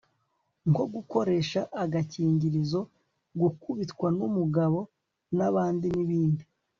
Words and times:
nko 0.69 0.83
gukoresha 0.93 1.61
agakingirizo, 1.83 2.81
gukubitwa 3.41 4.07
n'umugabo 4.17 4.79
nabandi, 5.37 5.87
n'ibindi 5.95 6.43